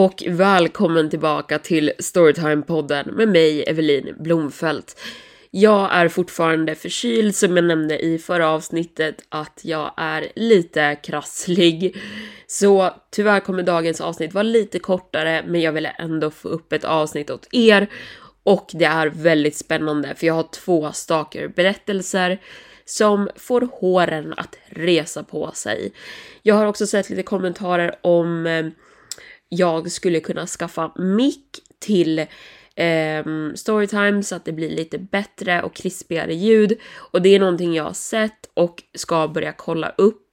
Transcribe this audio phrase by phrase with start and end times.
[0.00, 5.00] Och välkommen tillbaka till Storytime-podden med mig, Evelin Blomfelt.
[5.50, 11.96] Jag är fortfarande förkyld som jag nämnde i förra avsnittet att jag är lite krasslig.
[12.46, 16.84] Så tyvärr kommer dagens avsnitt vara lite kortare men jag ville ändå få upp ett
[16.84, 17.86] avsnitt åt er.
[18.42, 22.40] Och det är väldigt spännande för jag har två stalker-berättelser
[22.84, 25.92] som får håren att resa på sig.
[26.42, 28.66] Jag har också sett lite kommentarer om eh,
[29.50, 31.46] jag skulle kunna skaffa mick
[31.78, 32.18] till
[32.74, 36.78] eh, Storytime så att det blir lite bättre och krispigare ljud.
[36.96, 40.26] Och det är någonting jag har sett och ska börja kolla upp.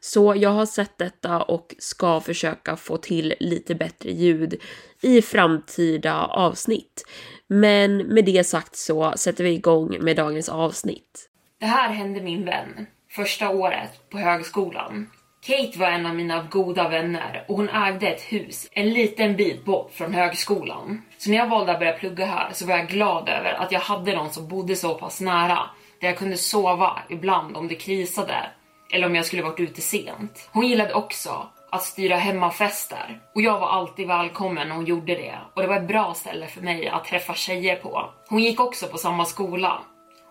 [0.00, 4.54] Så jag har sett detta och ska försöka få till lite bättre ljud
[5.02, 7.04] i framtida avsnitt.
[7.46, 11.30] Men med det sagt så sätter vi igång med dagens avsnitt.
[11.60, 15.10] Det här hände min vän första året på högskolan.
[15.40, 19.64] Kate var en av mina goda vänner och hon ägde ett hus en liten bit
[19.64, 21.02] bort från högskolan.
[21.18, 23.80] Så när jag valde att börja plugga här så var jag glad över att jag
[23.80, 25.58] hade någon som bodde så pass nära
[26.00, 28.50] där jag kunde sova ibland om det krisade
[28.92, 30.48] eller om jag skulle varit ute sent.
[30.52, 35.38] Hon gillade också att styra hemmafester och jag var alltid välkommen när hon gjorde det
[35.54, 38.10] och det var ett bra ställe för mig att träffa tjejer på.
[38.28, 39.82] Hon gick också på samma skola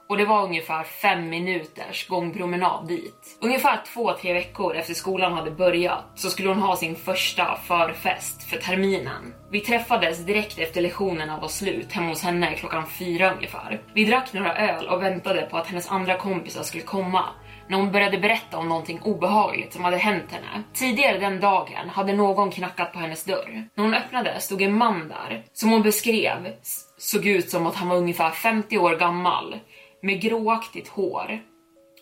[0.10, 3.38] och det var ungefär fem minuters gångpromenad dit.
[3.42, 8.44] Ungefär två, tre veckor efter skolan hade börjat så skulle hon ha sin första förfest
[8.44, 9.34] för terminen.
[9.52, 13.82] Vi träffades direkt efter lektionerna var slut hemma hos henne klockan fyra ungefär.
[13.94, 17.24] Vi drack några öl och väntade på att hennes andra kompisar skulle komma
[17.70, 20.64] när hon började berätta om någonting obehagligt som hade hänt henne.
[20.74, 23.70] Tidigare den dagen hade någon knackat på hennes dörr.
[23.76, 26.54] När hon öppnade stod en man där som hon beskrev
[26.98, 29.56] såg ut som att han var ungefär 50 år gammal
[30.02, 31.40] med gråaktigt hår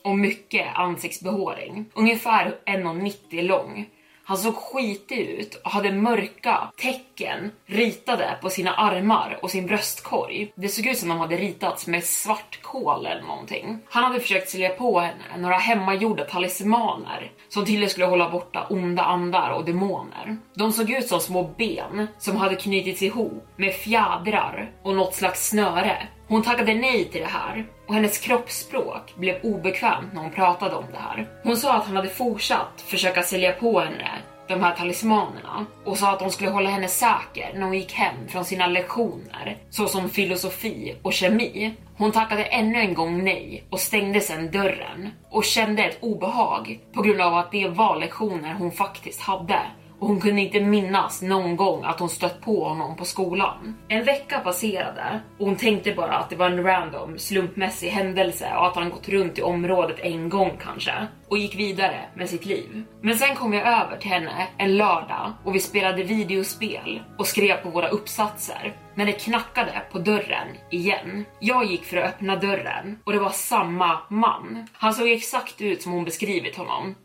[0.04, 1.86] och mycket ansiktsbehåring.
[1.94, 3.90] Ungefär 1,90 lång.
[4.28, 10.52] Han såg skitig ut och hade mörka tecken ritade på sina armar och sin bröstkorg.
[10.56, 13.80] Det såg ut som de hade ritats med svart kol eller någonting.
[13.90, 19.04] Han hade försökt sälja på henne några hemmagjorda talismaner som tydligen skulle hålla borta onda
[19.04, 20.38] andar och demoner.
[20.54, 25.50] De såg ut som små ben som hade knutits ihop med fjädrar och något slags
[25.50, 26.08] snöre.
[26.28, 30.86] Hon tackade nej till det här och hennes kroppsspråk blev obekvämt när hon pratade om
[30.92, 31.28] det här.
[31.44, 34.10] Hon sa att han hade fortsatt försöka sälja på henne
[34.48, 38.28] de här talismanerna och sa att de skulle hålla henne säker när hon gick hem
[38.28, 41.74] från sina lektioner såsom filosofi och kemi.
[41.98, 47.02] Hon tackade ännu en gång nej och stängde sedan dörren och kände ett obehag på
[47.02, 49.60] grund av att det var lektioner hon faktiskt hade
[50.00, 53.78] och hon kunde inte minnas någon gång att hon stött på honom på skolan.
[53.88, 58.68] En vecka passerade och hon tänkte bara att det var en random slumpmässig händelse och
[58.68, 62.84] att han gått runt i området en gång kanske och gick vidare med sitt liv.
[63.02, 67.56] Men sen kom jag över till henne en lördag och vi spelade videospel och skrev
[67.56, 71.26] på våra uppsatser när det knackade på dörren igen.
[71.40, 74.68] Jag gick för att öppna dörren och det var samma man.
[74.74, 76.96] Han såg exakt ut som hon beskrivit honom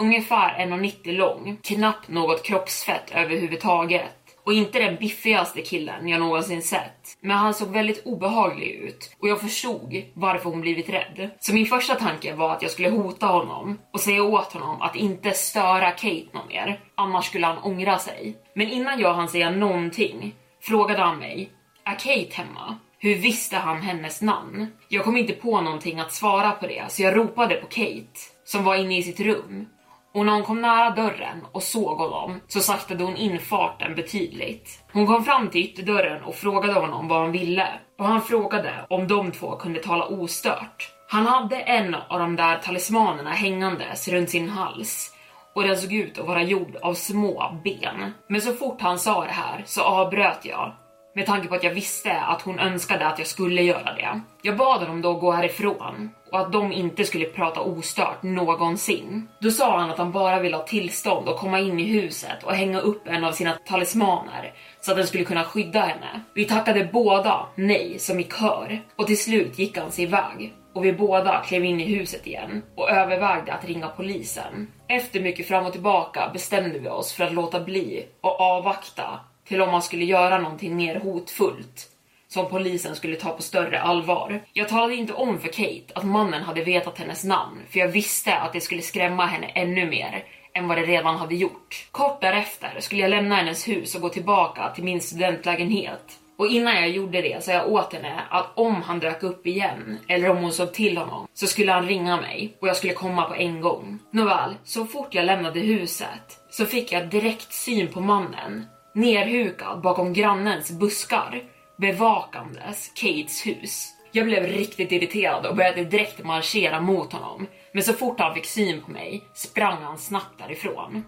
[0.00, 4.16] ungefär 1,90 lång, knappt något kroppsfett överhuvudtaget.
[4.44, 7.18] Och inte den biffigaste killen jag någonsin sett.
[7.20, 11.30] Men han såg väldigt obehaglig ut och jag förstod varför hon blivit rädd.
[11.40, 14.96] Så min första tanke var att jag skulle hota honom och säga åt honom att
[14.96, 16.80] inte störa Kate någon mer.
[16.94, 18.36] Annars skulle han ångra sig.
[18.54, 21.50] Men innan jag hann säga någonting frågade han mig,
[21.84, 22.76] är Kate hemma?
[22.98, 24.66] Hur visste han hennes namn?
[24.88, 28.64] Jag kom inte på någonting att svara på det så jag ropade på Kate som
[28.64, 29.66] var inne i sitt rum
[30.14, 34.84] och när hon kom nära dörren och såg honom så saktade hon in farten betydligt.
[34.92, 37.68] Hon kom fram till ytterdörren och frågade honom vad han ville.
[37.98, 40.94] Och han frågade om de två kunde tala ostört.
[41.08, 45.14] Han hade en av de där talismanerna hängandes runt sin hals
[45.54, 48.12] och den såg ut att vara gjord av små ben.
[48.28, 50.72] Men så fort han sa det här så avbröt jag
[51.14, 54.20] med tanke på att jag visste att hon önskade att jag skulle göra det.
[54.42, 59.28] Jag bad honom då gå härifrån och att de inte skulle prata ostört någonsin.
[59.40, 62.54] Då sa han att han bara ville ha tillstånd att komma in i huset och
[62.54, 66.20] hänga upp en av sina talismaner så att den skulle kunna skydda henne.
[66.34, 70.84] Vi tackade båda nej som i kör och till slut gick han sig iväg och
[70.84, 74.72] vi båda klev in i huset igen och övervägde att ringa polisen.
[74.88, 79.20] Efter mycket fram och tillbaka bestämde vi oss för att låta bli och avvakta
[79.50, 81.88] till om man skulle göra någonting mer hotfullt
[82.28, 84.42] som polisen skulle ta på större allvar.
[84.52, 88.36] Jag talade inte om för Kate att mannen hade vetat hennes namn för jag visste
[88.36, 90.24] att det skulle skrämma henne ännu mer
[90.54, 91.88] än vad det redan hade gjort.
[91.90, 96.18] Kort därefter skulle jag lämna hennes hus och gå tillbaka till min studentlägenhet.
[96.38, 99.98] Och innan jag gjorde det sa jag åt henne att om han dök upp igen
[100.08, 103.22] eller om hon såg till honom så skulle han ringa mig och jag skulle komma
[103.22, 103.98] på en gång.
[104.10, 110.12] Nåväl, så fort jag lämnade huset så fick jag direkt syn på mannen nerhukad bakom
[110.12, 111.42] grannens buskar
[111.76, 113.88] bevakandes Kates hus.
[114.12, 117.46] Jag blev riktigt irriterad och började direkt marschera mot honom.
[117.72, 121.04] Men så fort han fick syn på mig sprang han snabbt därifrån.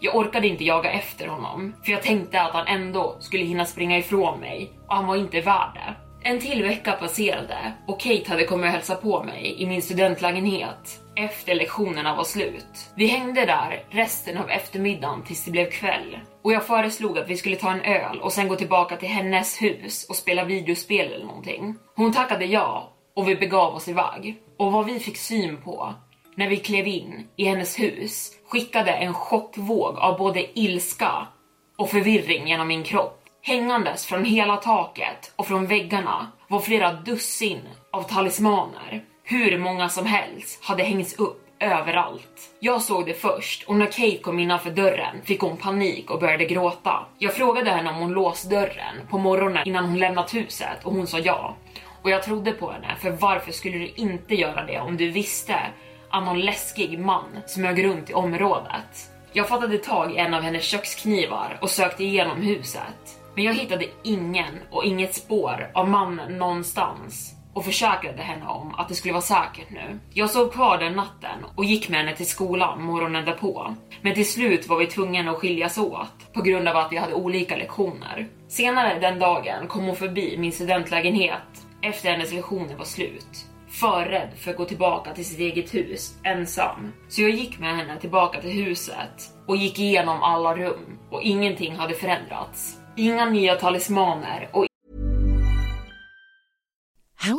[0.00, 3.98] Jag orkade inte jaga efter honom, för jag tänkte att han ändå skulle hinna springa
[3.98, 5.94] ifrån mig och han var inte värd det.
[6.28, 11.05] En till vecka passerade och Kate hade kommit och hälsat på mig i min studentlägenhet
[11.16, 12.90] efter lektionerna var slut.
[12.94, 17.36] Vi hängde där resten av eftermiddagen tills det blev kväll och jag föreslog att vi
[17.36, 21.26] skulle ta en öl och sen gå tillbaka till hennes hus och spela videospel eller
[21.26, 21.74] någonting.
[21.96, 24.36] Hon tackade ja och vi begav oss iväg.
[24.58, 25.94] Och vad vi fick syn på
[26.34, 31.26] när vi klev in i hennes hus skickade en chockvåg av både ilska
[31.76, 33.22] och förvirring genom min kropp.
[33.42, 37.60] Hängandes från hela taket och från väggarna var flera dussin
[37.92, 39.04] av talismaner.
[39.28, 42.50] Hur många som helst hade hängts upp överallt.
[42.60, 46.44] Jag såg det först och när Kate kom innanför dörren fick hon panik och började
[46.44, 47.06] gråta.
[47.18, 51.06] Jag frågade henne om hon låst dörren på morgonen innan hon lämnat huset och hon
[51.06, 51.56] sa ja.
[52.02, 55.56] Och jag trodde på henne, för varför skulle du inte göra det om du visste
[56.10, 59.10] att någon läskig man smög runt i området?
[59.32, 63.20] Jag fattade tag i en av hennes köksknivar och sökte igenom huset.
[63.34, 68.88] Men jag hittade ingen och inget spår av mannen någonstans och försäkrade henne om att
[68.88, 69.98] det skulle vara säkert nu.
[70.14, 73.74] Jag sov kvar den natten och gick med henne till skolan morgonen därpå.
[74.02, 77.14] Men till slut var vi tvungna att skiljas åt på grund av att vi hade
[77.14, 78.28] olika lektioner.
[78.48, 83.46] Senare den dagen kom hon förbi min studentlägenhet efter hennes lektioner var slut.
[83.68, 86.92] För rädd för att gå tillbaka till sitt eget hus ensam.
[87.08, 91.76] Så jag gick med henne tillbaka till huset och gick igenom alla rum och ingenting
[91.76, 92.76] hade förändrats.
[92.96, 94.66] Inga nya talismaner och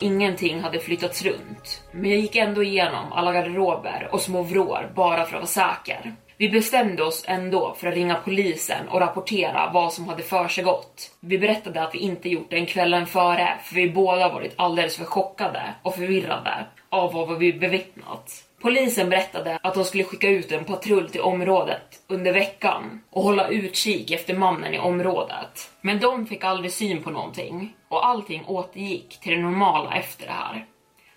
[0.00, 5.16] Ingenting hade flyttats runt, men jag gick ändå igenom alla garderober och små vrår bara
[5.16, 6.14] för att vara säker.
[6.36, 11.10] Vi bestämde oss ändå för att ringa polisen och rapportera vad som hade försiggått.
[11.20, 14.96] Vi berättade att vi inte gjort det en kvällen före, för vi båda varit alldeles
[14.96, 18.45] för chockade och förvirrade av vad vi bevittnat.
[18.60, 23.48] Polisen berättade att de skulle skicka ut en patrull till området under veckan och hålla
[23.48, 25.70] utkik efter mannen i området.
[25.80, 30.32] Men de fick aldrig syn på någonting och allting återgick till det normala efter det
[30.32, 30.66] här.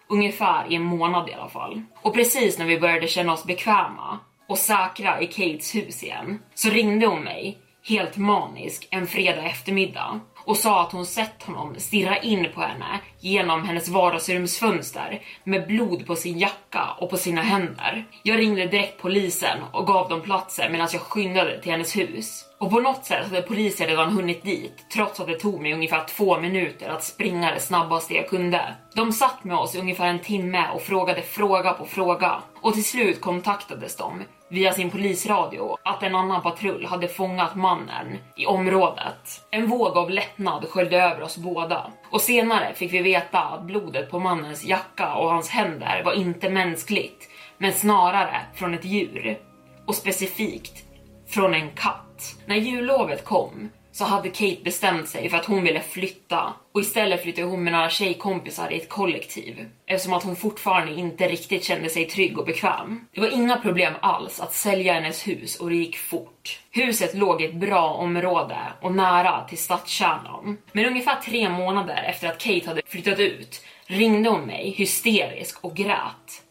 [0.08, 1.82] Ungefär i en månad i alla fall.
[2.02, 6.70] Och precis när vi började känna oss bekväma och säkra i Kates hus igen så
[6.70, 12.18] ringde hon mig helt manisk en fredag eftermiddag och sa att hon sett honom stirra
[12.18, 18.06] in på henne genom hennes vardagsrumsfönster med blod på sin jacka och på sina händer.
[18.24, 22.46] Jag ringde direkt polisen och gav dem platser medan jag skyndade till hennes hus.
[22.60, 26.06] Och på något sätt hade polisen redan hunnit dit trots att det tog mig ungefär
[26.08, 28.76] två minuter att springa det snabbaste jag kunde.
[28.96, 32.86] De satt med oss i ungefär en timme och frågade fråga på fråga och till
[32.86, 39.48] slut kontaktades de via sin polisradio att en annan patrull hade fångat mannen i området.
[39.52, 44.12] En våg av lättnad sköljde över oss båda och senare fick vi veta att blodet
[44.12, 49.40] på mannens jacka och hans händer var inte mänskligt, men snarare från ett djur
[49.86, 50.86] och specifikt
[51.28, 52.36] från en katt.
[52.46, 57.24] När jullovet kom så hade Kate bestämt sig för att hon ville flytta och istället
[57.24, 61.90] flyttade hon med några tjejkompisar i ett kollektiv eftersom att hon fortfarande inte riktigt kände
[61.90, 63.06] sig trygg och bekväm.
[63.12, 66.60] Det var inga problem alls att sälja hennes hus och det gick fort.
[66.72, 70.58] Huset låg i ett bra område och nära till stadskärnan.
[70.72, 75.76] Men ungefär tre månader efter att Kate hade flyttat ut ringde hon mig hysterisk och
[75.76, 76.44] grät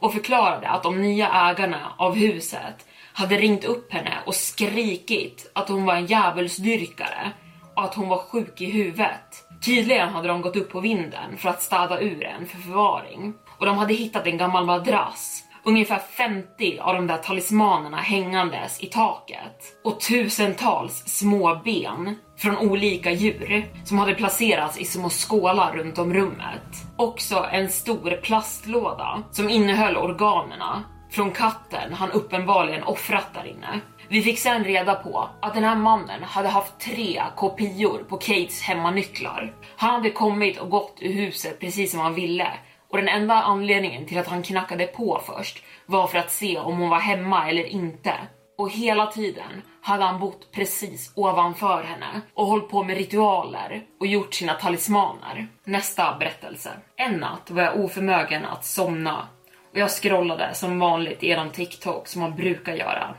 [0.00, 5.68] och förklarade att de nya ägarna av huset hade ringt upp henne och skrikit att
[5.68, 7.32] hon var en djävulsdyrkare
[7.76, 9.44] och att hon var sjuk i huvudet.
[9.64, 13.66] Tydligen hade de gått upp på vinden för att städa ur en för förvaring och
[13.66, 19.80] de hade hittat en gammal madrass ungefär 50 av de där talismanerna hängandes i taket
[19.84, 26.14] och tusentals små ben från olika djur som hade placerats i små skålar runt om
[26.14, 26.62] rummet.
[26.96, 33.80] Också en stor plastlåda som innehöll organerna från katten han uppenbarligen offrat där inne.
[34.08, 38.62] Vi fick sen reda på att den här mannen hade haft tre kopior på Kates
[38.62, 39.54] hemmanycklar.
[39.76, 42.48] Han hade kommit och gått ur huset precis som han ville
[42.90, 46.78] och den enda anledningen till att han knackade på först var för att se om
[46.78, 48.14] hon var hemma eller inte.
[48.58, 54.06] Och hela tiden hade han bott precis ovanför henne och hållit på med ritualer och
[54.06, 55.46] gjort sina talismaner.
[55.64, 56.70] Nästa berättelse.
[56.96, 59.28] En natt var jag oförmögen att somna
[59.74, 63.14] jag scrollade som vanligt genom TikTok som man brukar göra.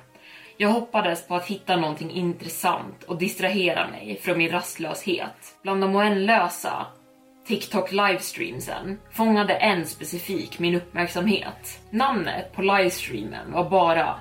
[0.57, 5.55] Jag hoppades på att hitta någonting intressant och distrahera mig från min rastlöshet.
[5.63, 6.85] Bland de oändlösa
[7.47, 11.79] TikTok livestreamsen fångade en specifik min uppmärksamhet.
[11.89, 14.15] Namnet på livestreamen var bara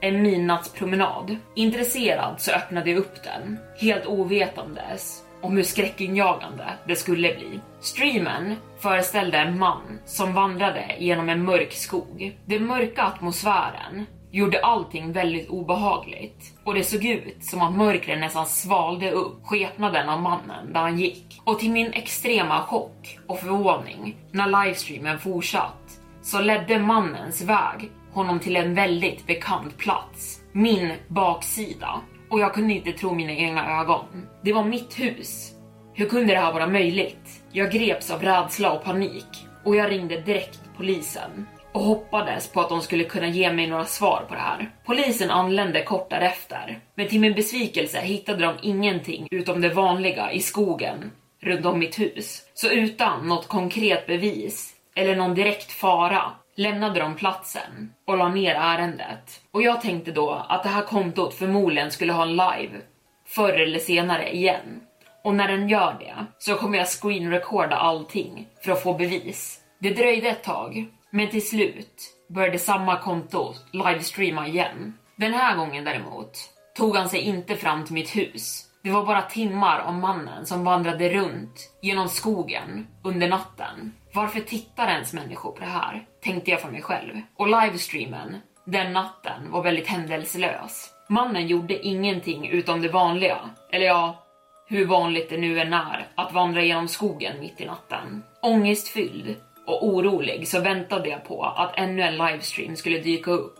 [0.00, 1.36] en midnattspromenad.
[1.54, 7.60] Intresserad så öppnade jag upp den, helt ovetandes om hur skräckinjagande det skulle bli.
[7.80, 12.38] Streamen föreställde en man som vandrade genom en mörk skog.
[12.46, 18.46] Den mörka atmosfären gjorde allting väldigt obehagligt och det såg ut som att mörkret nästan
[18.46, 21.40] svalde upp skepnaden av mannen där han gick.
[21.44, 28.40] Och till min extrema chock och förvåning när livestreamen fortsatt så ledde mannens väg honom
[28.40, 30.40] till en väldigt bekant plats.
[30.52, 32.00] Min baksida.
[32.30, 34.04] Och jag kunde inte tro mina egna ögon.
[34.42, 35.52] Det var mitt hus.
[35.94, 37.42] Hur kunde det här vara möjligt?
[37.52, 42.68] Jag greps av rädsla och panik och jag ringde direkt polisen och hoppades på att
[42.68, 44.70] de skulle kunna ge mig några svar på det här.
[44.84, 50.40] Polisen anlände kort därefter, men till min besvikelse hittade de ingenting utom det vanliga i
[50.40, 51.10] skogen
[51.42, 52.42] runt om mitt hus.
[52.54, 58.54] Så utan något konkret bevis eller någon direkt fara lämnade de platsen och la ner
[58.54, 59.40] ärendet.
[59.50, 62.80] Och jag tänkte då att det här kontot förmodligen skulle ha en live
[63.26, 64.80] förr eller senare igen
[65.24, 69.60] Och när den gör det så kommer jag screenrecorda allting för att få bevis.
[69.78, 74.98] Det dröjde ett tag, men till slut började samma konto livestreama igen.
[75.16, 76.38] Den här gången däremot
[76.76, 78.62] tog han sig inte fram till mitt hus.
[78.82, 83.94] Det var bara timmar om mannen som vandrade runt genom skogen under natten.
[84.14, 86.06] Varför tittar ens människor på det här?
[86.26, 87.20] Tänkte jag för mig själv.
[87.36, 90.90] Och livestreamen den natten var väldigt händelselös.
[91.08, 93.38] Mannen gjorde ingenting utom det vanliga.
[93.72, 94.24] Eller ja,
[94.66, 98.22] hur vanligt det nu än är att vandra genom skogen mitt i natten.
[98.42, 103.56] Ångestfylld och orolig så väntade jag på att ännu en livestream skulle dyka upp.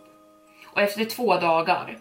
[0.73, 1.97] Och efter två dagar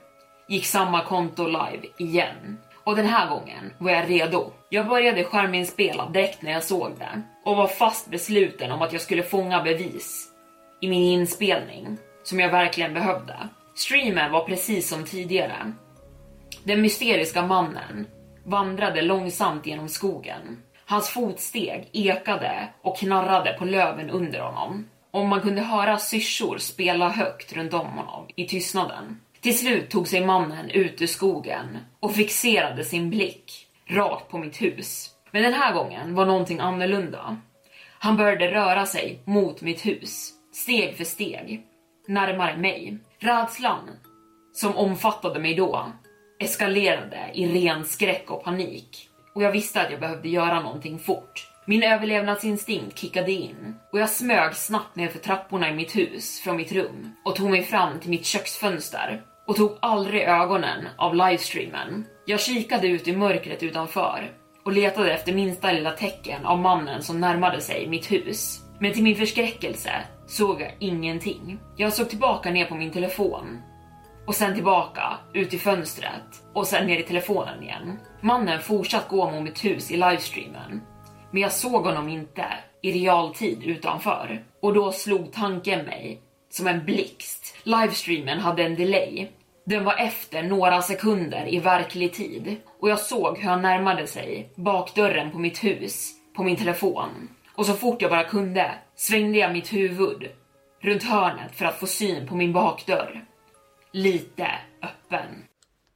[0.49, 2.58] gick samma konto live igen.
[2.85, 4.52] Och den här gången var jag redo.
[4.68, 9.02] Jag började skärminspela direkt när jag såg det och var fast besluten om att jag
[9.02, 10.32] skulle fånga bevis
[10.80, 13.49] i min inspelning som jag verkligen behövde.
[13.75, 15.73] Streamen var precis som tidigare.
[16.64, 18.06] Den mysteriska mannen
[18.45, 20.62] vandrade långsamt genom skogen.
[20.87, 27.09] Hans fotsteg ekade och knarrade på löven under honom och man kunde höra syrsor spela
[27.09, 29.21] högt runt om honom i tystnaden.
[29.40, 34.62] Till slut tog sig mannen ut ur skogen och fixerade sin blick rakt på mitt
[34.62, 35.11] hus.
[35.30, 37.37] Men den här gången var någonting annorlunda.
[37.99, 41.62] Han började röra sig mot mitt hus, steg för steg,
[42.06, 42.98] närmare mig.
[43.18, 43.90] Rädslan
[44.52, 45.92] som omfattade mig då
[46.40, 51.50] eskalerade i ren skräck och panik och jag visste att jag behövde göra någonting fort.
[51.66, 56.56] Min överlevnadsinstinkt kickade in och jag smög snabbt ner för trapporna i mitt hus från
[56.56, 62.04] mitt rum och tog mig fram till mitt köksfönster och tog aldrig ögonen av livestreamen.
[62.26, 64.30] Jag kikade ut i mörkret utanför
[64.64, 68.65] och letade efter minsta lilla tecken av mannen som närmade sig mitt hus.
[68.78, 69.90] Men till min förskräckelse
[70.26, 71.59] såg jag ingenting.
[71.76, 73.62] Jag såg tillbaka ner på min telefon
[74.26, 77.99] och sen tillbaka ut i fönstret och sen ner i telefonen igen.
[78.21, 80.83] Mannen fortsatte gå mot mitt hus i livestreamen,
[81.30, 82.45] men jag såg honom inte
[82.83, 87.56] i realtid utanför och då slog tanken mig som en blixt.
[87.62, 89.28] Livestreamen hade en delay.
[89.64, 94.49] Den var efter några sekunder i verklig tid och jag såg hur han närmade sig
[94.54, 97.28] bakdörren på mitt hus på min telefon.
[97.56, 100.28] Och så fort jag bara kunde svängde jag mitt huvud
[100.80, 103.25] runt hörnet för att få syn på min bakdörr.
[103.92, 104.50] Lite
[104.82, 105.26] öppen.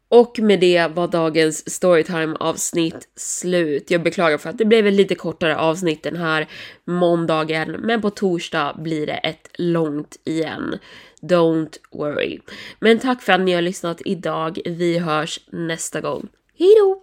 [0.08, 3.90] Och med det var dagens storytime avsnitt slut.
[3.90, 6.48] Jag beklagar för att det blev ett lite kortare avsnitt den här
[6.84, 10.78] måndagen, men på torsdag blir det ett långt igen.
[11.22, 12.40] Don't worry.
[12.80, 14.58] Men tack för att ni har lyssnat idag.
[14.64, 16.28] Vi hörs nästa gång.
[16.58, 17.02] Hejdå!